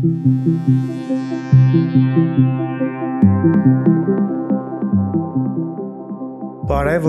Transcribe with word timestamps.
Բարև 0.00 0.08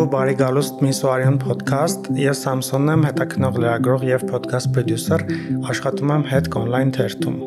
ու 0.01 0.03
բարի 0.11 0.33
գալուստ 0.41 0.81
Միսուարյան 0.83 1.37
ոդքասթ։ 1.45 2.09
Ես 2.19 2.41
Սամսոնն 2.43 2.91
եմ, 2.91 3.05
հետաքնող 3.07 3.59
լրագրող 3.63 4.03
եւ 4.09 4.25
ոդքասթ 4.33 4.73
պրոդյուսեր, 4.75 5.23
աշխատում 5.71 6.13
եմ 6.17 6.27
Head 6.33 6.51
Online 6.63 6.91
թերթում։ 6.99 7.39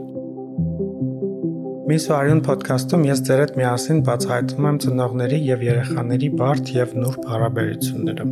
Միսուարյան 1.93 2.43
ոդքասթում 2.49 3.07
ես 3.11 3.23
ձեր 3.29 3.45
հետ 3.45 3.55
միասին 3.61 4.03
բացահայտում 4.09 4.73
եմ 4.73 4.81
ծնողների 4.87 5.45
եւ 5.51 5.69
երեխաների 5.69 6.35
բարդ 6.41 6.75
եւ 6.81 6.99
նուրբ 7.05 7.31
հարաբերությունները։ 7.35 8.31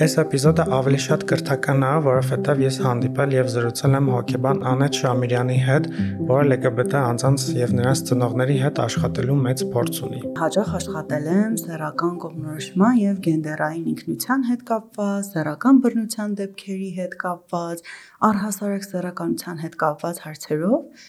Այս 0.00 0.14
էպիզոդը 0.16 0.64
ավելի 0.72 0.98
շատ 1.04 1.24
կրթական 1.28 1.82
է, 1.84 1.88
որովհետև 2.06 2.60
ես 2.62 2.76
հանդիպել 2.86 3.34
եւ 3.36 3.50
զրուցել 3.52 3.96
եմ 3.98 4.06
հոկեբան 4.14 4.62
Անետ 4.70 4.96
Շամիրյանի 5.00 5.58
հետ, 5.66 5.88
որը 6.30 6.46
LGBT 6.46 7.02
անձանց 7.10 7.44
եւ 7.58 7.74
նրանց 7.80 8.02
ծնողների 8.08 8.56
հետ 8.62 8.80
աշխատելու 8.86 9.36
մեծ 9.44 9.64
փորձ 9.76 10.00
ունի։ 10.08 10.22
Հաջող 10.40 10.72
աշխատել 10.80 11.30
եմ 11.36 11.60
սեռական 11.66 12.16
կողմնորոշման 12.24 12.98
եւ 13.02 13.22
գենդերային 13.28 13.86
ինքնության 13.92 14.48
հետ 14.48 14.66
կապված, 14.72 15.30
սեռական 15.36 15.84
բռնության 15.84 16.36
դեպքերի 16.40 16.92
հետ 16.96 17.20
կապված, 17.28 17.88
առհասարակ 18.32 18.88
սեռականության 18.88 19.64
հետ 19.68 19.80
կապված 19.84 20.26
հարցերով 20.30 21.08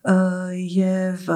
եւ 0.00 1.26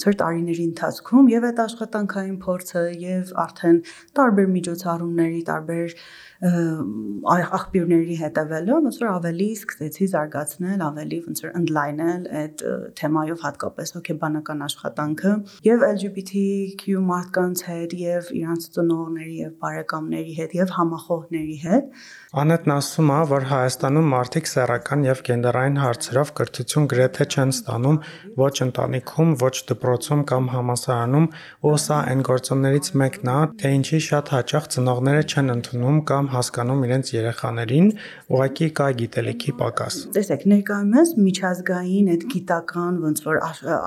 ծեր 0.00 0.14
տարիների 0.22 0.64
ընթացքում 0.72 1.26
եւ 1.28 1.46
այդ 1.48 1.58
աշխատանքային 1.66 2.38
փորձը 2.40 2.84
եւ 3.02 3.32
արդեն 3.42 3.80
տարբեր 4.16 4.48
միջոցառումների, 4.56 5.42
տարբեր 5.52 5.96
աղբյուրների 6.42 8.16
հետևելով 8.18 8.78
ոնց 8.86 8.96
որ 9.02 9.10
ավելի 9.12 9.46
սկսեցի 9.56 10.06
զարգացնել, 10.12 10.80
ավելի 10.86 11.18
ոնց 11.26 11.42
որ 11.44 11.52
ընդլայնել 11.60 12.24
այդ 12.40 12.64
թեմայով 12.98 13.44
հատկապես 13.46 13.94
հոգեբանական 13.96 14.64
աշխատանքը 14.66 15.34
եւ 15.68 15.84
LGBTQ 15.92 17.04
մարդկանց 17.12 17.62
հետ 17.68 17.94
եւ 18.02 18.32
իրանց 18.42 18.66
ծնողների 18.74 19.36
եւ 19.42 19.54
բարեկամների 19.62 20.34
հետ 20.40 20.58
եւ 20.58 20.74
համախոհների 20.80 21.58
հետ 21.62 21.94
Անետն 22.32 22.72
ասում 22.72 23.10
է, 23.12 23.16
որ 23.28 23.44
Հայաստանում 23.50 24.06
մարդիկ 24.08 24.46
սեռական 24.48 25.02
եւ 25.04 25.18
գենդերային 25.26 25.74
հարցերով 25.82 26.30
կրթություն 26.38 26.86
գրեթե 26.88 27.26
չեն 27.28 27.50
ստանում 27.52 27.98
ոչ 28.38 28.54
ընտանիքում, 28.66 29.34
ոչ 29.42 29.52
դպրոցում 29.68 30.22
կամ 30.32 30.48
համալսարանում, 30.54 31.26
ու 31.68 31.74
սա 31.84 31.98
այն 32.12 32.24
գործոններից 32.30 32.88
մեկն 33.02 33.32
է, 33.32 33.36
թե 33.60 33.74
ինչի 33.76 34.00
շատ 34.08 34.32
հաճախ 34.32 34.70
ծնողները 34.72 35.26
չեն 35.28 35.54
ընդունում 35.56 36.00
կամ 36.08 36.31
հասկանում 36.32 36.84
իրենց 36.86 37.10
երեխաներին, 37.14 37.88
ուղղակի 38.32 38.68
կա 38.78 38.86
գիտելիքի 39.00 39.54
պակաս։ 39.60 39.96
Տեսեք, 40.16 40.44
ներկայումս 40.52 41.12
միջազգային 41.26 42.10
այդ 42.12 42.26
գիտական 42.32 43.00
ոնց 43.02 43.22
որ 43.26 43.40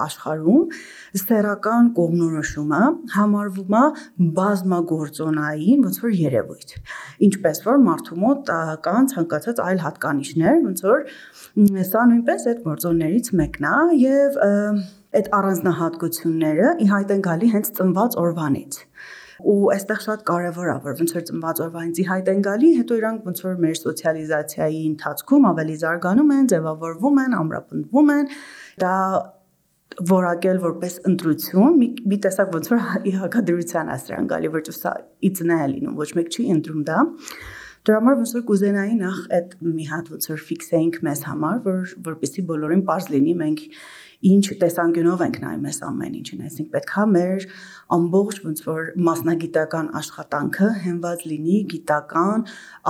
աշխարհում 0.05 0.75
սեռական 1.21 1.89
կողմնորոշումը 1.99 2.81
համարվում 3.15 3.77
է 3.79 3.83
բազմագործոնային 4.39 5.85
ոնց 5.85 6.01
որ 6.05 6.15
երևույթ։ 6.21 6.75
Ինչպես 7.29 7.63
որ 7.65 7.81
մարդու 7.85 8.19
մոտ 8.25 8.53
կան 8.85 9.09
ցանկացած 9.15 9.63
այլ 9.65 9.83
հատկանիշներ, 9.85 10.61
ոնց 10.65 10.85
որ 10.85 11.05
սա 11.89 12.05
նույնպես 12.11 12.47
այդ 12.51 12.63
գործոններից 12.65 13.31
մեկն 13.41 13.69
է 13.71 13.77
եւ 14.05 14.39
այդ 15.15 15.29
առանձնահատկությունները 15.39 16.71
ի 16.83 16.87
հայտ 16.91 17.13
են 17.15 17.21
գալի 17.29 17.51
հենց 17.55 17.69
ծնված 17.79 18.17
օրվանից 18.25 18.79
ու 19.43 19.55
այստեղ 19.75 20.01
շատ 20.05 20.25
կարևոր 20.29 20.69
է 20.71 20.75
որ 20.85 20.97
ոնց 20.99 21.13
որ 21.15 21.25
ծնված 21.29 21.61
օրվանից 21.65 22.01
հայտ 22.09 22.29
են 22.33 22.43
գալի 22.47 22.69
հետո 22.79 22.99
իրանք 22.99 23.25
ոնց 23.29 23.41
որ 23.45 23.57
մեր 23.65 23.79
սոցիալիզացիայի 23.81 24.81
ընթացքում 24.91 25.47
ավելի 25.51 25.75
զարգանում 25.83 26.31
են 26.35 26.49
ձևավորվում 26.53 27.19
են 27.25 27.35
ամրապնդվում 27.39 28.13
են 28.15 28.31
դա 28.85 28.93
որակել 29.95 30.57
որպես 30.65 30.95
ընտրություն 31.09 31.75
մի, 31.79 31.87
մի 32.09 32.17
տեսակ 32.25 32.55
ոնց 32.55 32.71
որ 32.71 32.81
հակադրության 33.19 33.91
է 33.91 33.99
սրան 34.05 34.31
գալի 34.31 34.49
որ 34.55 34.65
սա 34.75 34.95
իծնա 35.29 35.59
է 35.65 35.67
լինում 35.75 36.01
ոչ 36.01 36.09
մեկ 36.19 36.33
չի 36.35 36.47
ընտրում 36.55 36.81
դա 36.89 37.05
Դրա 37.85 37.97
համար 38.01 38.15
ոնց 38.17 38.31
որ 38.33 38.43
կուզենայի 38.49 38.95
նախ 38.97 39.17
այդ 39.37 39.51
մի 39.61 39.83
հատ 39.91 40.07
ոնց 40.09 40.27
որ 40.31 40.39
ֆիքսեինք 40.45 40.95
մեզ 41.05 41.19
համար, 41.29 41.57
որ 41.65 41.91
որպեսի 42.07 42.43
բոլորին 42.49 42.81
པարզ 42.87 43.09
լինի 43.13 43.35
մենք 43.41 43.59
ինչ 44.25 44.45
տեսանկյունով 44.61 45.23
ենք 45.25 45.39
նայում 45.43 45.67
այս 45.69 45.79
ամեն 45.89 46.17
ինչին, 46.19 46.43
այսինքն 46.49 46.71
պետքա 46.75 47.05
մեր 47.13 47.45
ամբողջ 47.95 48.41
ոնց 48.45 48.61
որ 48.65 48.91
մասնագիտական 49.09 49.89
աշխատանքը 50.01 50.69
հենված 50.85 51.25
լինի 51.29 51.61
գիտական 51.75 52.45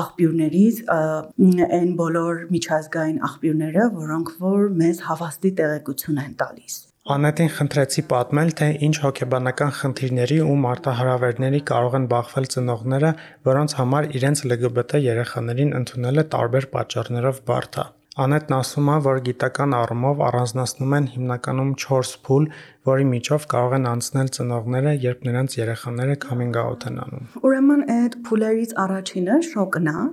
աղբյուրներից, 0.05 0.81
այն 0.95 1.93
բոլոր 2.01 2.43
միջազգային 2.55 3.21
աղբյուրները, 3.29 3.87
որոնք 4.01 4.35
որ 4.45 4.67
մեզ 4.83 5.05
հավաստի 5.11 5.55
տեղեկություն 5.61 6.21
են 6.25 6.35
տալիս։ 6.41 6.83
Անետին 7.05 7.49
խնդրեցի 7.53 8.01
պատմել, 8.09 8.51
թե 8.59 8.67
ինչ 8.87 8.95
հոգեբանական 9.03 9.73
խնդիրների 9.79 10.37
ու 10.41 10.55
մարտահրավերների 10.63 11.59
կարող 11.69 11.97
են 11.99 12.07
բախվել 12.15 12.47
ծնողները, 12.55 13.11
որոնց 13.45 13.75
համար 13.79 14.07
իրենց 14.17 14.41
LGBT 14.47 15.03
երեխաներին 15.05 15.75
ընդունելը 15.83 16.25
տարբեր 16.33 16.67
պատճառներով 16.73 17.43
բարդ 17.45 17.79
է։ 17.83 17.85
Անետն 18.15 18.53
ասում 18.55 18.89
է, 18.93 18.93
որ 19.03 19.17
գիտական 19.25 19.73
առումով 19.75 20.21
առանձնացնում 20.23 20.93
են 20.95 21.07
հիմնականում 21.15 21.71
4 21.83 22.11
փուլ, 22.23 22.45
որի 22.87 23.07
միջով 23.09 23.47
կարող 23.51 23.73
են 23.75 23.87
անցնել 23.91 24.29
ծնողները, 24.37 24.93
երբ 25.05 25.25
նրանց 25.27 25.57
երեխաները 25.59 26.15
coming 26.23 26.53
out 26.61 26.85
են 26.87 27.01
անում։ 27.03 27.25
Ուրեմն 27.49 27.83
այդ 27.95 28.15
փուլերից 28.29 28.75
առաջինը 28.85 29.35
շոկն 29.49 29.91
է, 29.91 30.05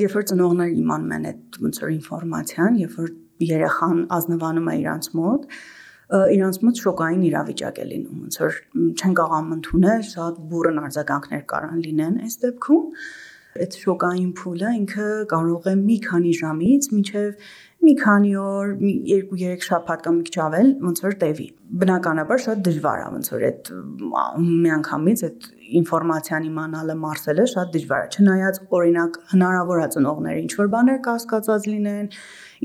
երբ 0.00 0.16
որ 0.16 0.26
ծնողները 0.32 0.78
իմանում 0.80 1.12
են 1.18 1.28
այդ 1.28 1.60
ոնց 1.66 1.82
որ 1.84 1.92
ինֆորմացիան, 1.98 2.80
երբ 2.84 2.96
որ 3.04 3.12
երեխան 3.52 4.00
ազնվանում 4.16 4.72
է 4.72 4.78
իրանց 4.80 5.10
մոտ, 5.20 5.46
իրանց 6.14 6.56
մոտ 6.64 6.82
շոկային 6.84 7.22
իրավիճակ 7.28 7.78
է 7.84 7.86
լինում, 7.92 8.24
ոնց 8.24 8.40
որ 8.44 8.58
չեն 8.96 9.14
կարող 9.20 9.52
ընդունել, 9.58 10.02
շատ 10.14 10.42
բուրըն 10.54 10.82
արձագանքներ 10.88 11.44
կարան 11.52 11.78
լինեն 11.84 12.18
այս 12.24 12.36
դեպքում։ 12.44 12.84
Այդ 13.54 13.74
շոկային 13.78 14.30
փուլը 14.38 14.70
ինքը 14.76 15.08
կարող 15.30 15.66
է 15.70 15.74
մի 15.80 15.96
քանի 16.06 16.30
ժամից 16.40 16.88
մինչև 16.94 17.44
մի 17.84 17.94
քանի 18.00 18.30
օր, 18.40 18.70
2-3 18.80 19.64
շաբաթ 19.66 20.04
կամ 20.04 20.16
մի 20.18 20.24
քիչ 20.28 20.36
ավել 20.44 20.68
ոնց 20.84 21.00
որ 21.04 21.16
տևի։ 21.22 21.46
Բնականաբար 21.82 22.40
շատ 22.44 22.62
դժվար 22.68 23.00
է 23.02 23.06
ոնց 23.14 23.30
որ 23.34 23.44
այդ 23.48 23.70
միանգամից 24.44 25.22
այդ 25.28 25.48
ինֆորմացիան 25.80 26.46
իմանալը 26.48 26.96
մարսելը 27.04 27.46
շատ 27.54 27.70
դժվար 27.74 28.04
է։ 28.04 28.08
Չնայած 28.14 28.60
օրինակ 28.78 29.18
հնարավոր 29.32 29.80
է 29.84 29.88
ծնողները 29.94 30.42
ինչ 30.44 30.52
որ 30.60 30.70
բաներ 30.74 31.00
կասկածած 31.08 31.68
լինեն, 31.72 32.06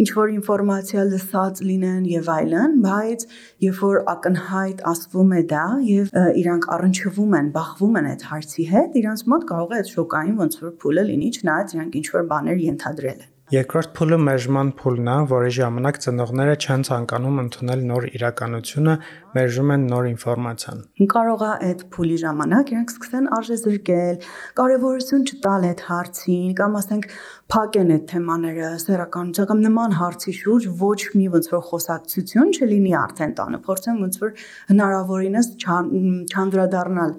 ինչ 0.03 0.09
որ 0.19 0.34
ինֆորմացիա 0.35 1.06
լսած 1.09 1.63
լինեն 1.69 2.03
եւ 2.12 2.30
այլն, 2.36 2.78
բայց 2.86 3.25
երբ 3.66 3.81
որ 3.88 3.97
ակնհայտ 4.13 4.86
ասվում 4.94 5.34
է 5.40 5.41
դա 5.56 5.66
եւ 5.90 6.13
իրանք 6.44 6.69
առնչվում 6.75 7.36
են, 7.40 7.51
բախվում 7.59 8.00
են 8.03 8.13
այդ 8.13 8.30
հարցի 8.30 8.69
հետ, 8.75 9.01
իրանց 9.03 9.25
մոտ 9.34 9.50
կարող 9.53 9.75
է 9.75 9.81
այդ 9.81 9.91
շոկային 9.96 10.40
ոնց 10.44 10.62
որ 10.63 10.78
փուլը 10.84 11.09
լինի, 11.09 11.34
չնայած 11.40 11.75
իրանք 11.80 12.00
ինչ 12.03 12.07
որ 12.19 12.31
բաներ 12.36 12.66
ենթադրել 12.69 13.19
են։ 13.19 13.36
Երկրորդ 13.50 13.94
փուլը 13.98 14.18
մերժման 14.22 14.68
փուլն 14.78 15.08
է, 15.10 15.14
որի 15.30 15.54
ժամանակ 15.56 15.96
ծնողները 16.04 16.52
չեն 16.62 16.84
ցանկանում 16.86 17.40
ընդունել 17.44 17.80
նոր 17.90 18.06
իրականությունը, 18.20 18.94
մերժում 19.38 19.74
են 19.76 19.88
նոր 19.90 20.10
ինֆորմացիան։ 20.10 20.84
Կարող 21.14 21.46
է 21.48 21.50
այդ 21.70 21.82
փուլի 21.96 22.20
ժամանակ 22.24 22.74
իրենք 22.76 22.94
սկսեն 22.94 23.32
արժեզրկել, 23.40 24.30
կարևորություն 24.62 25.26
չտալ 25.34 25.68
այդ 25.70 25.84
հարցին, 25.90 26.54
կամ 26.62 26.80
ասենք 26.84 27.10
փակեն 27.58 27.94
այդ 27.98 28.08
թեմաները 28.14 28.72
սեռականության 28.86 29.50
կամ 29.50 29.66
նման 29.66 29.98
հարցի 29.98 30.38
շուրջ 30.46 30.72
ոչ 30.86 31.00
մի 31.18 31.28
ոնց 31.40 31.54
որ 31.58 31.68
խոսակցություն 31.74 32.54
չլինի 32.54 32.98
արդեն 33.02 33.38
տանը, 33.42 33.64
փորձեն 33.66 34.02
ոնց 34.06 34.24
որ 34.30 34.36
հնարավորինս 34.70 35.54
չանդրադառնալ 35.66 37.18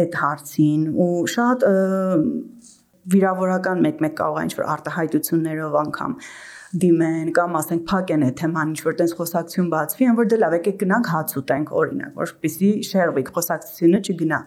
այդ 0.00 0.16
հարցին 0.22 0.82
ու 1.02 1.14
շատ 1.30 1.64
վիրավորական 3.14 3.84
մեկ-մեկ 3.86 4.16
կարող 4.20 4.40
է 4.40 4.44
ինչ-որ 4.48 4.66
արտահայտություններով 4.74 5.76
անգամ 5.80 6.16
դիմեն 6.80 7.30
կամ 7.34 7.56
ասենք 7.60 7.86
փակեն 7.90 8.26
այդ 8.26 8.36
թեման 8.40 8.74
ինչ 8.74 8.82
որ 8.86 8.98
տես 9.00 9.14
խոսակցություն 9.18 9.70
բացվի, 9.72 10.06
այն 10.10 10.18
որ 10.20 10.28
դե 10.30 10.36
լավ 10.38 10.54
եկեք 10.60 10.76
գնանք 10.84 11.08
հաց 11.14 11.32
ուտենք 11.40 11.72
օրինակ, 11.80 12.12
որպեսզի 12.20 12.70
շեղվի 12.90 13.24
խոսակցությունը 13.30 14.00
չգնա 14.06 14.40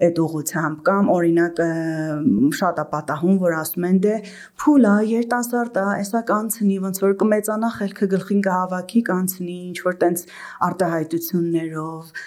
այդ 0.00 0.18
ուղությամբ 0.24 0.78
կամ 0.86 1.08
օրինակ 1.12 1.58
շատ 2.56 2.78
է 2.80 2.84
պատահում 2.92 3.40
որ 3.42 3.56
ասում 3.60 3.86
են 3.90 3.98
դե 4.06 4.14
փուլա 4.62 4.92
երիտասարդ 5.10 5.76
է 5.80 5.84
էսա 6.04 6.22
կանցնի 6.30 6.76
ոնց 6.84 7.00
որ 7.04 7.16
կմեծանա 7.20 7.70
խելքը 7.76 8.08
գլխին 8.14 8.40
կհավաքի 8.46 9.02
կանցնի 9.10 9.56
ինչ 9.68 9.78
որ 9.90 9.98
տենց 10.04 10.24
արտահայտություններով 10.70 12.24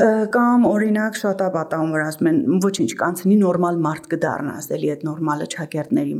կամ 0.00 0.62
օրինակ 0.64 1.16
շատ 1.20 1.42
ապատան 1.44 1.90
որ 1.92 2.02
ասում 2.06 2.28
են 2.30 2.36
ոչինչ 2.64 2.90
կանցնի 3.00 3.34
նորմալ 3.40 3.80
մարդ 3.84 4.06
կդառնաս 4.14 4.68
էլի 4.76 4.90
այդ 4.94 5.02
նորմալը 5.08 5.48
ճակերտների 5.54 6.14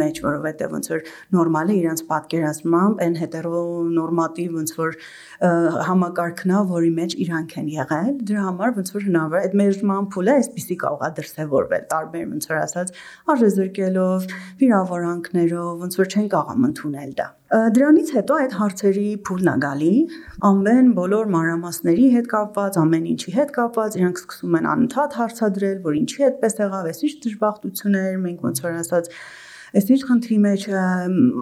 մեջ 0.00 0.18
որովհետեւ 0.24 0.74
ոնց 0.74 0.90
որ 0.92 1.04
նորմալը 1.36 1.76
իրանց 1.78 2.02
պատկերացմամբ 2.10 3.00
այն 3.06 3.16
հետերոնորմատիվ 3.22 4.58
ոնց 4.58 4.74
որ 4.80 4.98
համակարգն 5.88 6.52
է 6.52 6.60
որի 6.74 6.92
մեջ 7.00 7.16
իրանք 7.24 7.56
են 7.64 7.70
եղել 7.78 8.12
դրա 8.28 8.44
համար 8.48 8.76
ոնց 8.80 8.92
որ 8.98 9.06
հնարավոր 9.08 9.44
այդ 9.44 9.56
մեժման 9.62 10.10
փուլը 10.12 10.36
այսպեսի 10.44 10.76
կարող 10.84 11.06
է 11.08 11.10
դրսևորվել 11.20 11.88
տարբեր 11.94 12.28
ոնց 12.34 12.50
որ 12.52 12.60
ասած 12.64 12.92
արժեզրկելով 13.34 14.28
վիրավորանքներով 14.64 15.84
ոնց 15.86 15.98
որ 16.02 16.12
չեն 16.12 16.30
կարող 16.36 16.68
ընդունել 16.68 17.16
դա 17.22 17.28
Դրանից 17.52 18.10
հետո 18.16 18.36
այդ 18.40 18.54
հարցերի 18.56 19.08
փուլն 19.28 19.48
է 19.52 19.54
գալի, 19.62 19.94
ամեն 20.48 20.86
բոլոր 20.96 21.26
մանրամասների 21.34 22.06
հետ 22.14 22.28
կապված, 22.32 22.78
ամեն 22.80 23.08
ինչի 23.12 23.34
հետ 23.36 23.50
կապված, 23.58 23.98
իրանք 24.00 24.20
սկսում 24.22 24.56
են 24.58 24.68
անընդհատ 24.72 25.16
հարցադրել, 25.20 25.76
որ 25.84 25.98
ինչի 26.00 26.24
այդպես 26.28 26.56
եղավ, 26.64 26.88
էս 26.94 27.02
ինչ 27.04 27.12
դժբախտություններ, 27.26 28.16
մենք 28.24 28.46
ոնց 28.48 28.62
որ 28.64 28.78
ասած 28.80 29.12
Այս 29.74 29.88
ինչ 29.90 30.02
խնդրի 30.06 30.36
մեջ 30.38 30.64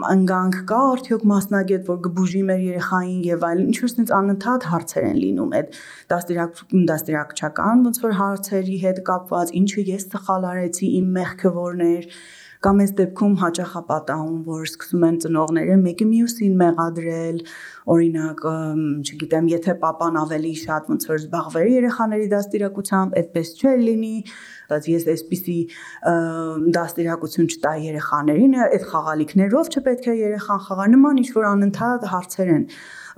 ընկանք 0.08 0.54
կա 0.70 0.76
արդյոք 0.92 1.24
մասնագետ, 1.28 1.82
որ 1.84 1.98
կբուժի 2.06 2.40
մեր 2.48 2.62
երեխային 2.64 3.18
եւ 3.26 3.42
այլն, 3.48 3.66
ինչ 3.68 3.80
որ 3.82 3.90
sense 3.92 4.14
անընդհատ 4.16 4.66
հարցեր 4.72 5.08
են 5.08 5.18
լինում 5.20 5.52
այդ 5.58 5.76
դաստիարակ 6.12 6.62
դաստիարակչական 6.92 7.82
ոնց 7.88 8.00
որ 8.06 8.16
հարցերի 8.22 8.78
հետ 8.86 9.02
կապված, 9.10 9.52
ինչը 9.60 9.84
ես 9.92 10.08
սխալ 10.14 10.48
արեցի, 10.52 10.88
իմ 11.02 11.12
մեղքը 11.18 11.52
որն 11.60 11.84
էր, 11.92 12.08
կամ 12.62 12.80
այս 12.82 12.92
դեպքում 12.98 13.32
հաճախ 13.42 13.72
ապատահում, 13.80 14.36
որ 14.46 14.62
սկսում 14.68 15.04
են 15.08 15.16
ծնողները 15.24 15.76
մեկը 15.82 16.06
մյուսին 16.12 16.54
մեղադրել, 16.60 17.40
օրինակ, 17.94 18.42
չգիտեմ, 19.02 19.48
եթե 19.52 19.74
papan 19.82 20.18
ավելի 20.22 20.52
շատ 20.62 20.90
ոնց 20.92 21.06
որ 21.10 21.20
զբաղվեր 21.22 21.68
երեխաների 21.72 22.28
դաստիարակությամբ, 22.32 23.16
այդպես 23.22 23.52
չէր 23.58 23.78
լինի, 23.82 24.14
բայց 24.72 24.88
ես 24.92 25.06
այսպիսի 25.16 25.58
դաստիարակություն 26.78 27.52
չտայի 27.52 27.88
երեխաներին, 27.90 28.58
այդ 28.68 28.88
խաղալիքներով 28.92 29.72
չպետք 29.72 30.10
է 30.12 30.18
երեխան 30.22 30.66
խաղա, 30.70 30.90
նման 30.94 31.22
ինչ 31.22 31.30
որ 31.34 31.48
անընդհատ 31.52 32.10
հարցեր 32.14 32.52
են 32.56 32.66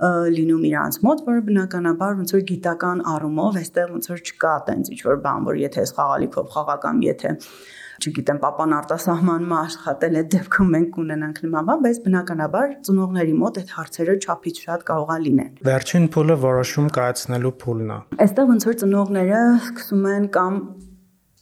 լինում 0.01 0.67
իրանց 0.71 0.99
մոտ, 1.05 1.23
որը 1.29 1.45
բնականաբար 1.49 2.19
ոնց 2.19 2.35
որ 2.35 2.43
գիտական 2.51 3.01
առումով 3.15 3.59
այստեղ 3.61 3.95
ոնց 3.95 4.11
որ 4.11 4.21
չկա 4.25 4.53
տենց 4.67 4.91
ինչ 4.95 5.01
որ 5.05 5.23
բան, 5.23 5.47
որ 5.47 5.59
եթե 5.61 5.83
այս 5.85 5.95
խաղալիքով 5.95 6.53
խաղա 6.55 6.77
կամ 6.85 7.01
եթե 7.05 7.33
չգիտեմ, 7.95 8.39
papan 8.43 8.73
արտասահմանումը 8.75 9.55
աշխատել 9.55 10.17
այդ 10.19 10.29
դեպքում 10.33 10.71
մենք 10.75 10.89
կունենանք 10.95 11.37
նման 11.45 11.67
բան, 11.69 11.83
բայց 11.85 11.99
բնականաբար 12.05 12.73
ծնողների 12.87 13.35
մոտ 13.39 13.59
այդ 13.61 13.71
հարցերը 13.75 14.15
չափից 14.25 14.59
շատ 14.65 14.83
կարող 14.89 15.13
է 15.15 15.17
լինեն։ 15.25 15.53
Վերջին 15.69 16.09
փուլը 16.15 16.37
որոշում 16.43 16.89
կայացնելու 16.99 17.53
փուլն 17.63 17.93
է։ 17.95 17.99
Այստեղ 18.25 18.49
ոնց 18.51 18.67
որ 18.67 18.77
ծնողները 18.83 19.39
սկսում 19.55 20.09
են 20.11 20.27
կամ 20.35 20.59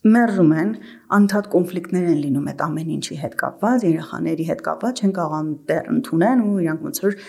մերժում 0.03 0.53
են, 0.59 0.71
անդադ 1.15 1.45
կոնֆլիկտներ 1.53 2.07
են 2.11 2.21
լինում 2.23 2.47
այդ 2.51 2.63
ամեն 2.65 2.93
ինչի 2.97 3.17
հետ 3.23 3.35
կապված, 3.39 3.85
երեխաների 3.87 4.47
հետ 4.49 4.63
կապված 4.67 5.01
չեն 5.03 5.13
կարող 5.17 5.51
դեռ 5.69 5.91
ընդունեն 5.93 6.41
ու 6.43 6.55
իրանք 6.63 6.87
ոնց 6.87 7.03
որ 7.03 7.19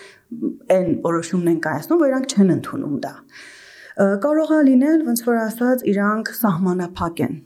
այն 0.75 0.89
որոշումն 1.05 1.53
են 1.55 1.61
կայացնում, 1.67 2.01
որ 2.03 2.11
իրանք 2.15 2.35
չեն 2.35 2.55
ընդունում 2.55 2.97
դա։ 3.05 3.13
Կարող 4.25 4.55
է 4.55 4.63
լինել 4.71 5.05
ոնց 5.07 5.21
որ 5.29 5.43
ասած 5.45 5.85
իրանք 5.95 6.33
սահմանափակ 6.41 7.23
են 7.29 7.37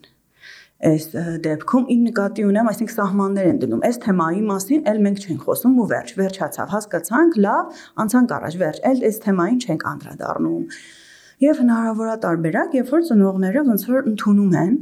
այս 0.88 1.06
դեպքում 1.42 1.88
ին 1.90 2.02
նկատի 2.06 2.44
ունեմ, 2.46 2.69
այսինքն 2.70 2.94
սահմաններ 2.94 3.46
են 3.50 3.56
դնում։ 3.64 3.81
Այս 3.88 3.96
թեմայի 4.04 4.42
մասին 4.46 4.84
էլ 4.92 5.00
մենք 5.06 5.24
չենք 5.26 5.46
խոսում 5.48 5.81
ու 5.82 5.86
վերջ, 5.90 6.12
վերջացավ, 6.20 6.69
հասկացանք, 6.74 7.38
լավ, 7.48 7.81
անցանք 8.04 8.34
առաջ, 8.38 8.58
վերջ, 8.62 8.78
էլ 8.92 9.02
այս 9.08 9.19
թեմային 9.26 9.58
չենք 9.58 9.86
անդրադառնում։ 9.92 10.62
Եվ 11.38 11.58
հնարավոր 11.62 12.08
է 12.11 12.14
տարբերակ, 12.23 12.73
երբ 12.75 12.88
որ 12.90 13.02
ծնողները 13.06 13.61
ոնց 13.69 13.82
որ 13.87 14.06
ընդունում 14.11 14.55
են 14.58 14.73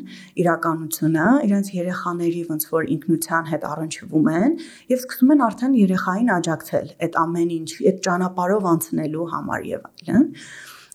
իրականությունը, 0.41 1.27
իրենց 1.45 1.69
երեխաների 1.75 2.41
ոնց 2.49 2.65
որ 2.71 2.89
ինքնության 2.95 3.51
հետ 3.51 3.67
առնչվում 3.73 4.31
են 4.33 4.57
եւ 4.95 5.03
սկսում 5.03 5.35
են 5.37 5.45
արդեն 5.49 5.77
երեխային 5.83 6.33
աջակցել 6.37 6.89
այդ 7.05 7.21
ամեն 7.27 7.53
ինչ, 7.59 7.69
այդ 7.93 8.01
ճանապարհով 8.09 8.71
անցնելու 8.73 9.29
համար 9.37 9.69
եւ 9.77 9.87
այլն։ 9.93 10.27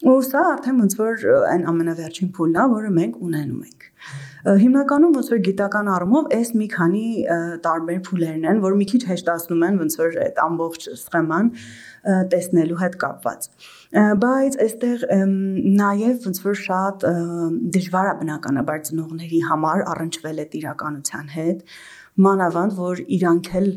Ու 0.02 0.18
սա 0.32 0.44
արդեն 0.58 0.82
ոնց 0.82 0.98
որ 0.98 1.26
այն 1.54 1.66
ամենավերջին 1.76 2.34
փուլն 2.42 2.58
է, 2.58 2.68
որը 2.74 2.94
մենք 2.98 3.22
ունենում 3.30 3.66
ենք։ 3.70 3.92
Հիմնականում 4.42 5.12
ոնց 5.18 5.28
որ 5.32 5.40
գիտական 5.46 5.90
առումով 5.96 6.32
այս 6.38 6.52
մի 6.58 6.68
քանի 6.74 7.06
տարբեր 7.66 8.00
փուլերն 8.08 8.48
են, 8.52 8.62
որ 8.64 8.78
մի 8.80 8.88
քիչ 8.92 9.02
հեշտացնում 9.12 9.66
են 9.68 9.78
ոնց 9.82 9.98
որ 10.02 10.18
այդ 10.26 10.42
ամբողջ 10.46 10.88
սխեման 11.02 11.52
տեսնելու 12.34 12.80
հետ 12.82 12.98
կապված 13.04 13.48
բայց 14.26 14.58
այստեղ 14.66 15.06
նաև 15.82 16.26
ոնց 16.26 16.42
որ 16.48 16.60
շատ 16.66 17.06
դժվար 17.78 18.12
է 18.12 18.16
բնականաբար 18.22 18.86
ծնողների 18.90 19.42
համար 19.52 19.84
առնչվել 19.94 20.42
այդ 20.46 20.56
իրականության 20.62 21.34
հետ 21.38 21.66
մանավանդ 22.28 22.80
որ 22.82 23.04
իրանք 23.22 23.52
էլ 23.62 23.70